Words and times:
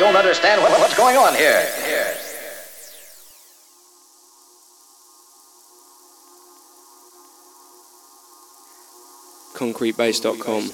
don't 0.00 0.16
understand 0.16 0.62
what, 0.62 0.70
what's 0.80 0.96
going 0.96 1.14
on 1.14 1.34
here. 1.34 1.62
Here. 1.84 2.14
concretebase.com. 9.52 10.70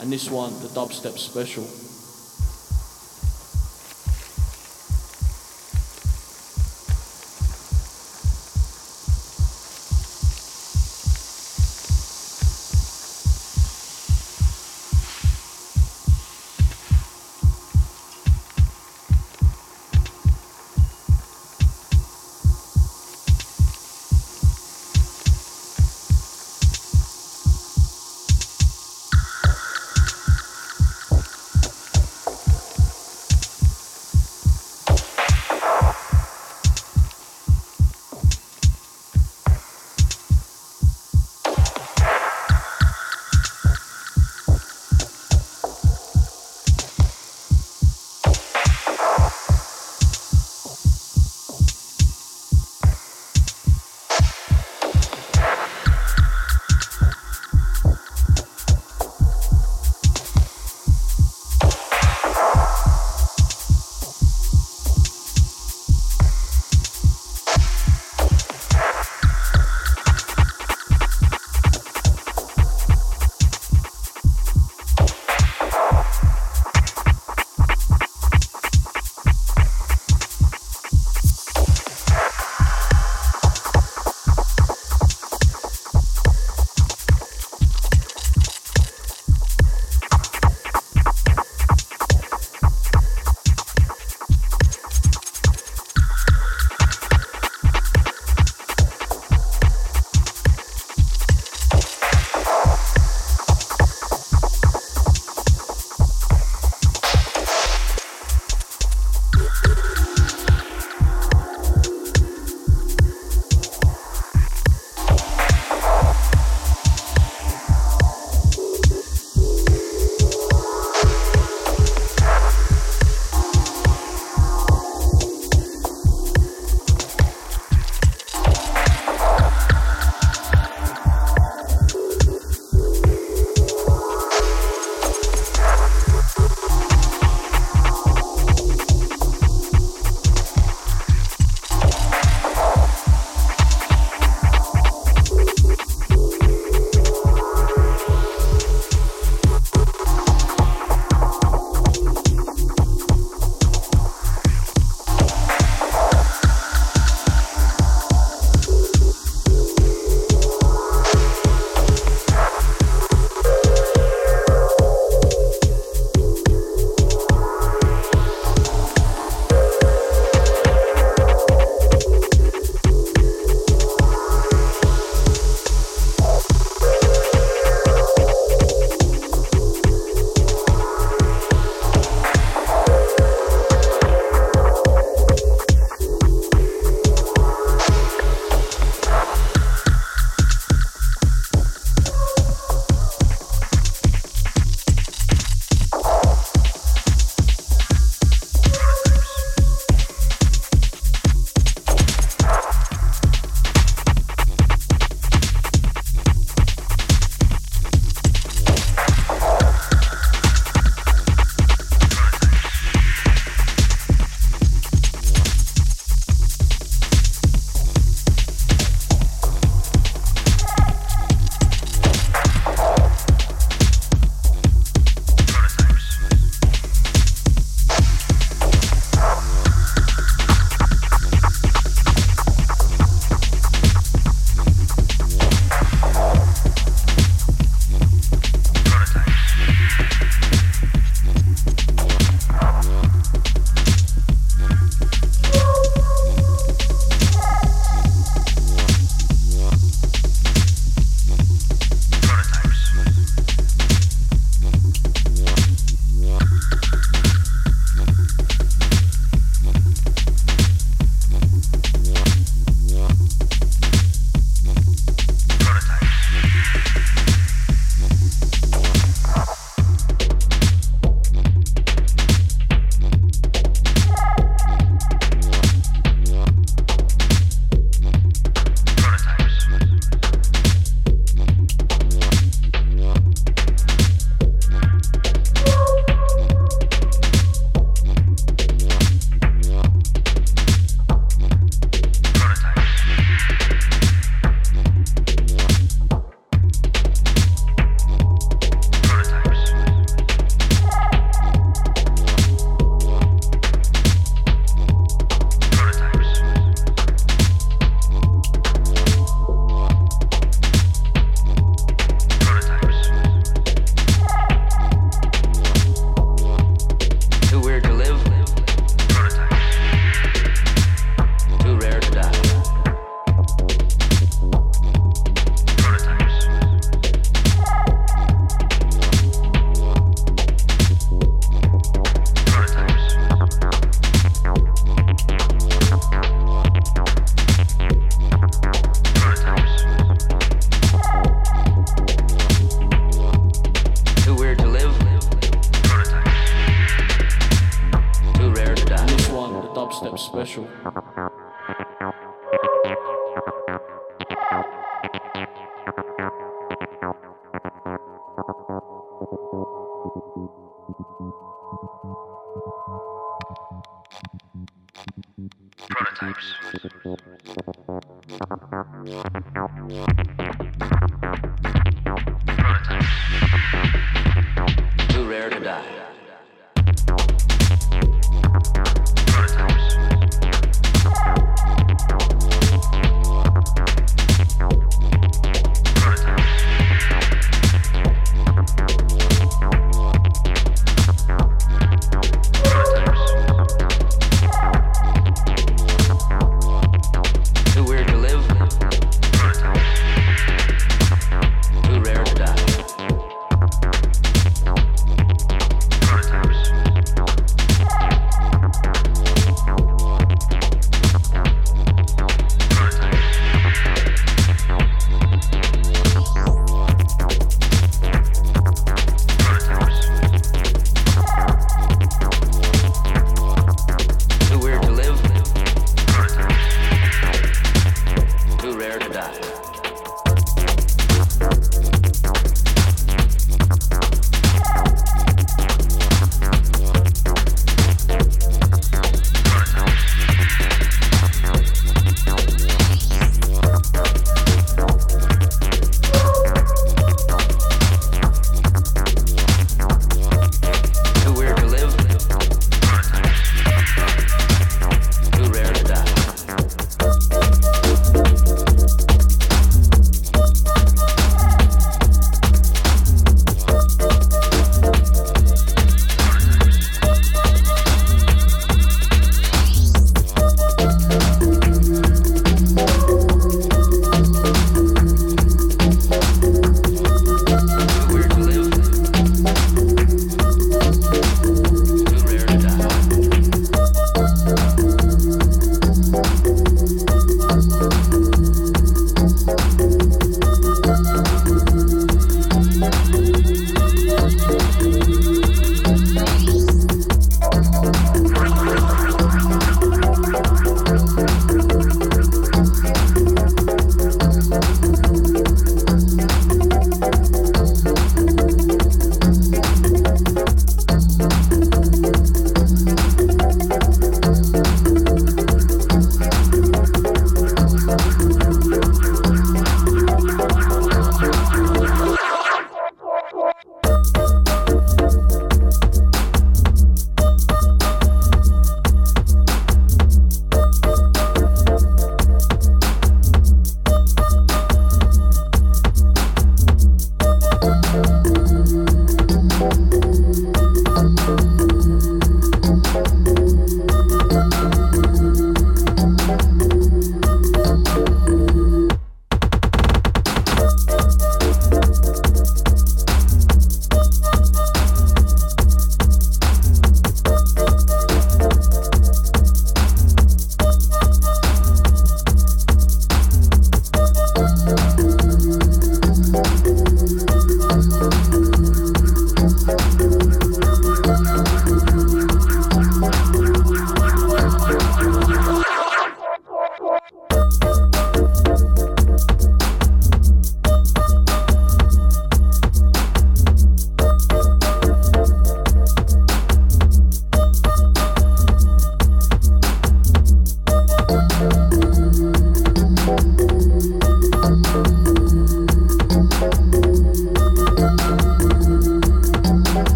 And 0.00 0.12
this 0.12 0.30
one, 0.30 0.52
the 0.60 0.68
dubstep 0.68 1.18
special. 1.18 1.64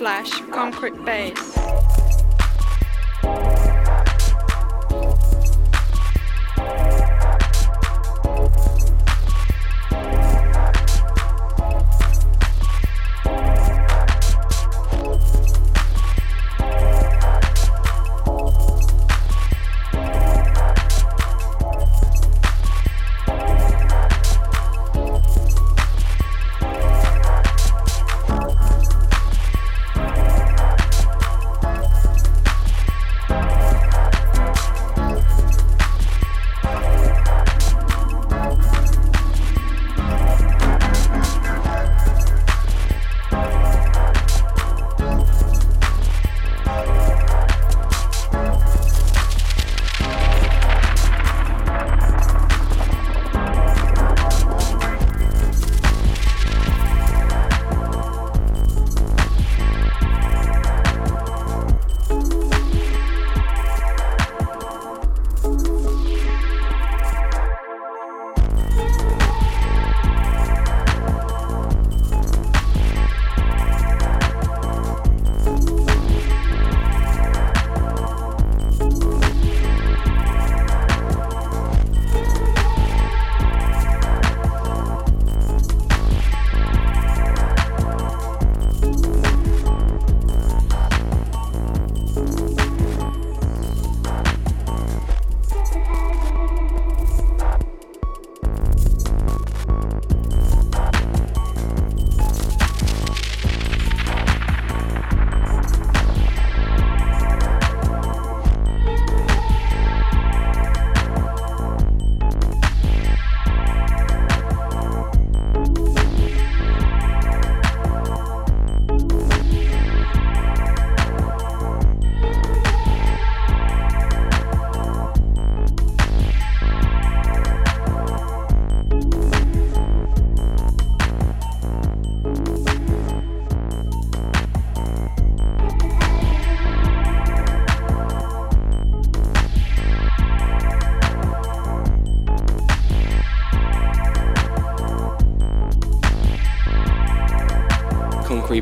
Slash 0.00 0.30
concretebase. 0.48 1.36
concretebase.com. 1.36 1.49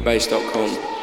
and 0.07 0.98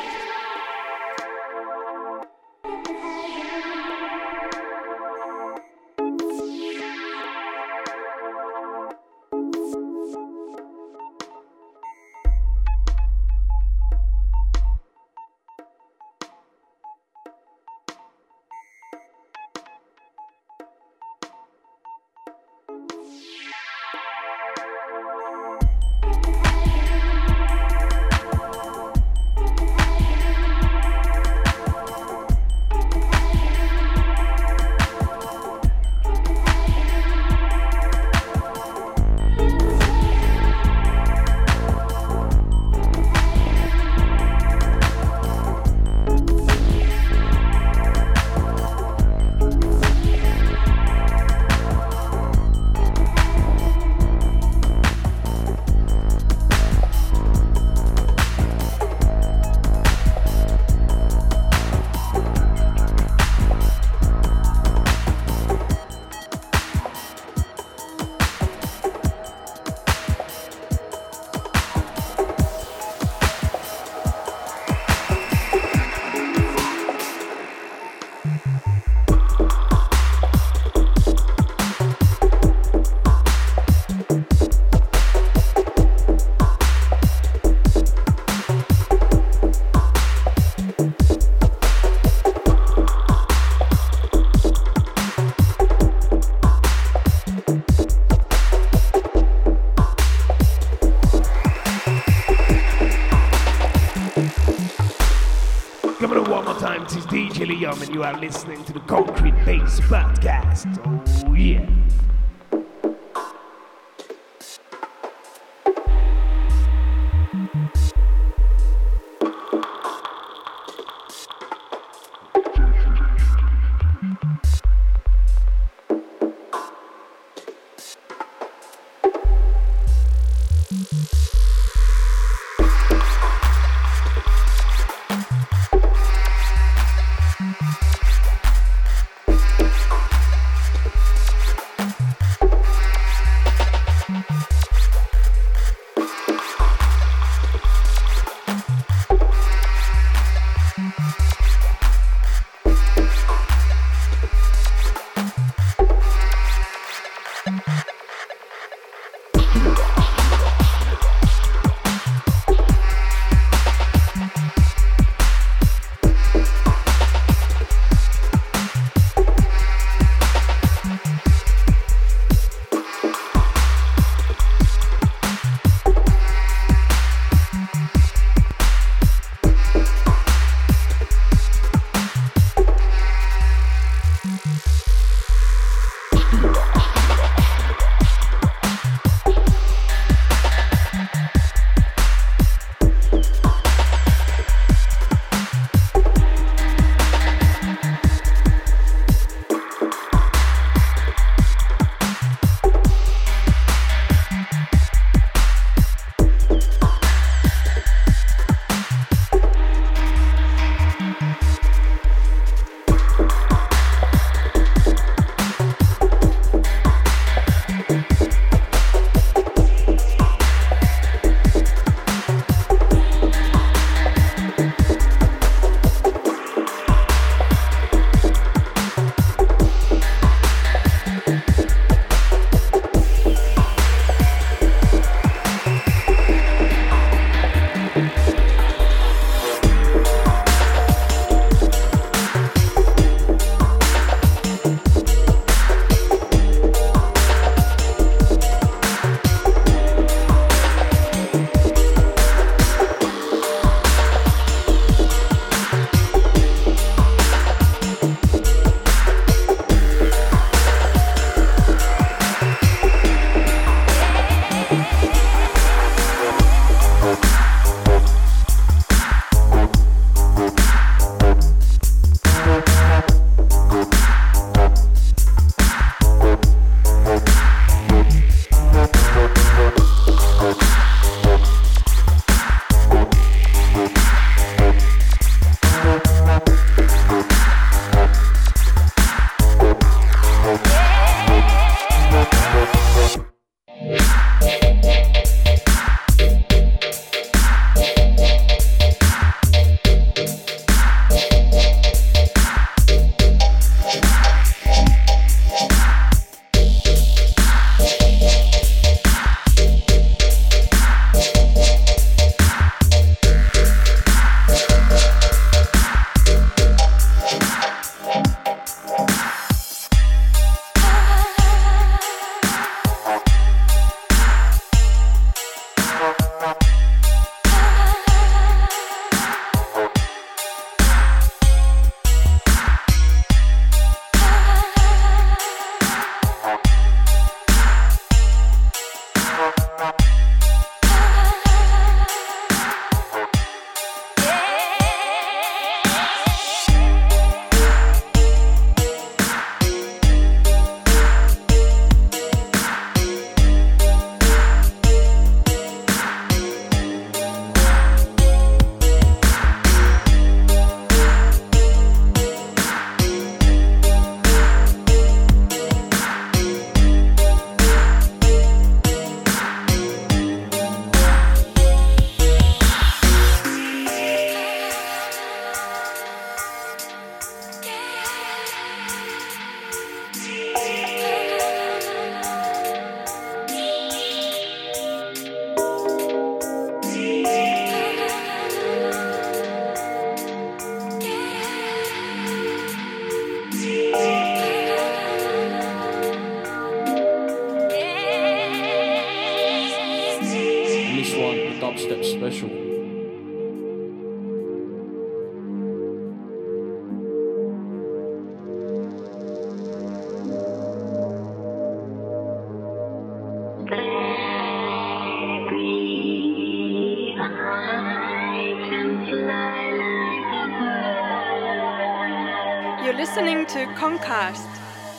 listening 422.95 423.45
to 423.47 423.65
Concast, 423.75 424.47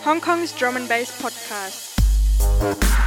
Hong 0.04 0.20
Kong's 0.20 0.52
drum 0.52 0.76
and 0.76 0.86
bass 0.88 1.10
podcast. 1.20 3.05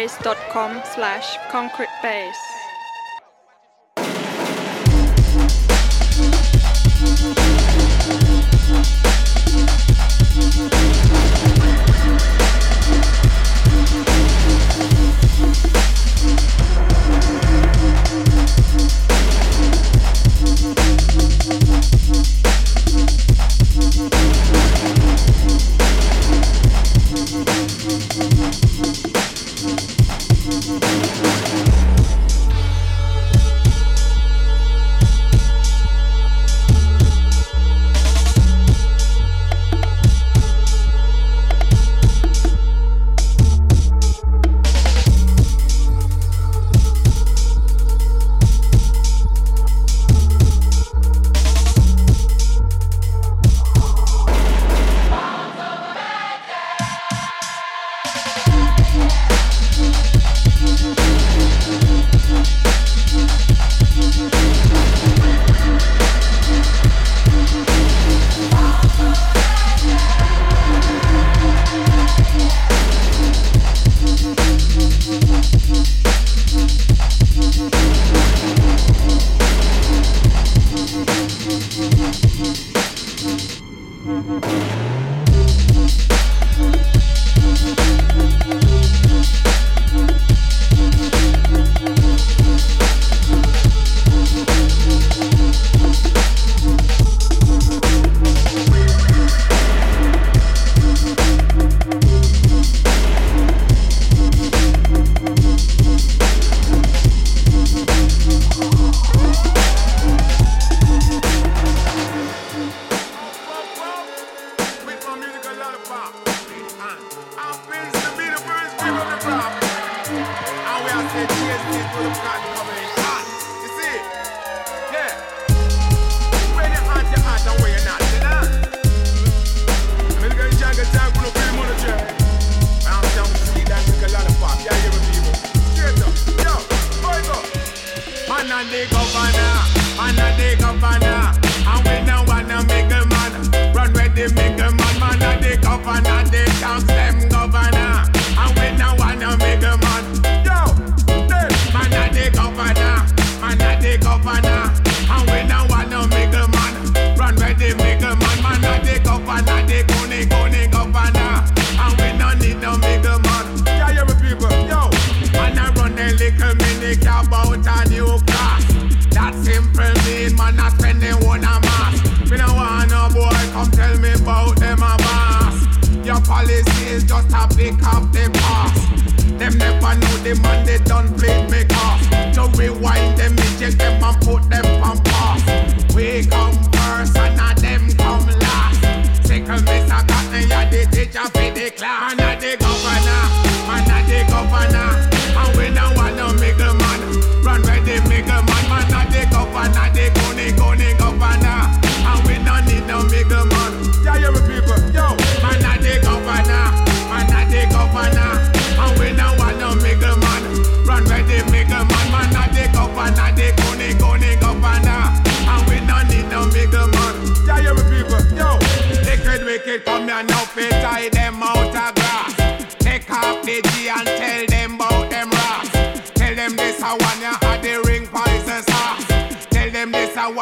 myspace.com 0.00 0.80
slash 0.84 1.36
concrete 1.50 1.88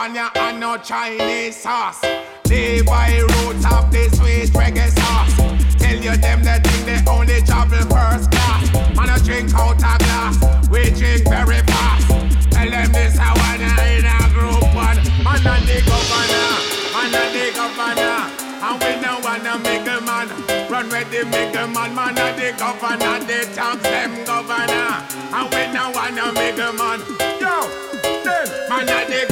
California 0.09 0.31
and 0.41 0.61
no 0.61 0.77
Chinese 0.79 1.57
sauce. 1.57 2.03
Live 2.49 2.87
by 2.87 3.19
roots 3.19 3.65
of 3.67 3.91
the 3.93 4.09
sweet 4.17 4.51
reggae 4.55 4.89
sauce. 4.89 5.37
Tell 5.77 5.97
you 5.97 6.17
them 6.17 6.43
that 6.45 6.67
think 6.67 6.87
they 6.87 7.11
only 7.11 7.41
travel 7.43 7.79
first 7.93 8.31
class. 8.31 8.73
Man, 8.97 9.11
I 9.11 9.19
drink 9.19 9.53
out 9.55 9.77
of 9.77 9.99
glass, 9.99 10.69
we 10.71 10.91
drink 10.91 11.29
very 11.29 11.61
fast. 11.69 12.09
Tell 12.51 12.71
them 12.71 12.93
this 12.93 13.19
I 13.21 13.33
wanna 13.37 13.69
in 13.85 14.07
a 14.09 14.19
group 14.33 14.75
one. 14.75 14.97
Man, 15.25 15.45
I'm 15.45 15.67
the 15.67 15.79
governor, 15.85 16.57
Man, 16.95 17.13
I'm 17.13 17.29
the 17.33 17.53
governor. 17.55 18.49
And 18.61 18.75
we 18.83 19.01
don't 19.01 19.23
wanna 19.23 19.57
make 19.61 19.87
a 19.87 20.01
man 20.03 20.29
Run 20.69 20.89
with 20.91 21.11
the 21.13 21.25
make 21.31 21.55
a 21.55 21.69
man, 21.69 21.95
man 21.95 22.19
of 22.19 22.35
the 22.35 22.53
governor 22.59 23.25
They 23.25 23.47
tax 23.55 23.81
them 23.83 24.25
governor 24.27 25.07
And 25.31 25.47
we 25.55 25.73
don't 25.73 25.95
wanna 25.95 26.33
make 26.33 26.59
a 26.59 26.73
man 26.73 26.99
Yo, 27.39 27.71
them, 28.03 28.69
man 28.69 28.89
of 28.91 29.07
the 29.07 29.28